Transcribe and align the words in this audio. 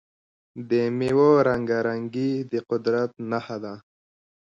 د 0.69 0.71
میوو 0.97 1.29
رنګارنګي 1.47 2.31
د 2.51 2.53
قدرت 2.69 3.11
نښه 3.29 3.57
ده. 3.63 3.73